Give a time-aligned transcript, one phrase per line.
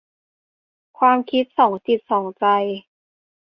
[0.99, 2.45] ความคิดสองจิตสองใจ